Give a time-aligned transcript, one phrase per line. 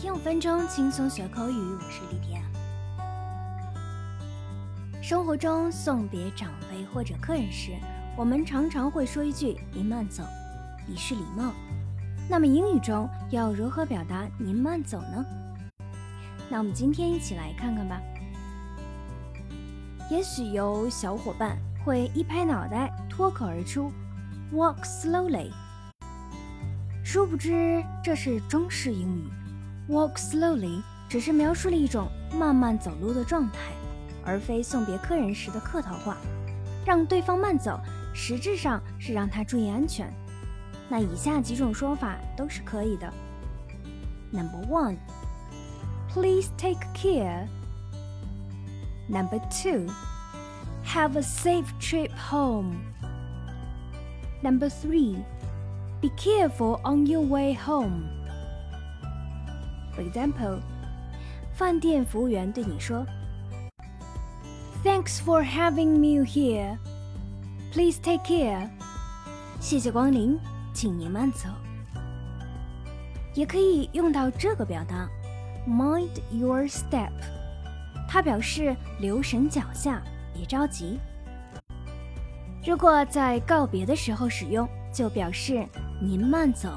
[0.00, 2.42] 听五分钟轻松学口语，我是丽典。
[5.02, 7.72] 生活中送别长辈或者客人时，
[8.16, 10.22] 我们常常会说一句“您慢走”，
[10.88, 11.52] 以示礼貌。
[12.30, 15.22] 那么英语中要如何表达“您慢走”呢？
[16.48, 18.00] 那我们今天一起来看看吧。
[20.10, 23.92] 也许有小伙伴会一拍脑袋，脱口而出
[24.50, 25.50] “Walk slowly”，
[27.04, 29.28] 殊不知这是中式英语。
[29.90, 33.58] Walk slowly 只是描述了一种慢慢走路的状态，
[34.24, 36.16] 而非送别客人时的客套话。
[36.86, 37.78] 让对方慢走，
[38.14, 40.08] 实质上是让他注意安全。
[40.88, 43.12] 那以下几种说法都是可以的。
[44.30, 44.96] Number one,
[46.08, 47.48] please take care.
[49.08, 49.92] Number two,
[50.84, 52.76] have a safe trip home.
[54.40, 55.16] Number three,
[56.00, 58.19] be careful on your way home.
[59.94, 60.60] For example，
[61.52, 63.04] 饭店服务员对你说
[64.84, 66.78] ：“Thanks for having me here.
[67.72, 68.68] Please take care.”
[69.60, 70.38] 谢谢光临，
[70.72, 71.48] 请您慢走。
[73.34, 75.08] 也可以用到这个表达
[75.68, 77.12] ：“Mind your step.”
[78.08, 80.02] 它表示留神脚下，
[80.34, 80.98] 别着急。
[82.66, 85.66] 如果在告别的时候使用，就表示
[86.00, 86.70] 您慢走。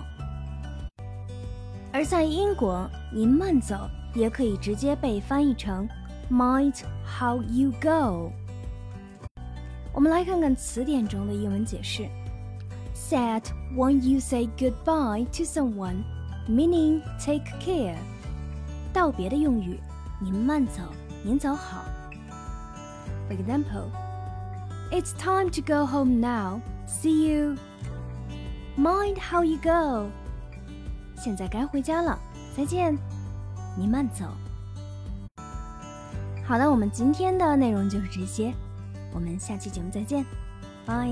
[1.92, 5.88] 而在英国，您慢走也可以直接被翻译成
[6.30, 8.30] "Mind how you go"。
[9.92, 12.06] 我们来看看词典中的英文解释：
[12.94, 13.42] Said
[13.74, 16.04] when you say goodbye to someone,
[16.48, 17.96] meaning take care。
[18.92, 19.80] 道别的用语，
[20.20, 20.82] 您慢走，
[21.22, 21.84] 您走好。
[23.28, 23.90] For example,
[24.90, 26.60] it's time to go home now.
[26.86, 27.56] See you.
[28.76, 30.10] Mind how you go.
[31.23, 32.19] 现在该回家了，
[32.53, 32.93] 再见，
[33.77, 34.25] 您慢走。
[36.45, 38.53] 好了，我们今天的内容就是这些，
[39.13, 40.25] 我们下期节目再见，
[40.85, 41.07] 拜。